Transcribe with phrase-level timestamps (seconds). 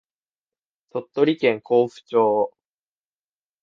[0.89, 2.53] 鳥取県江府町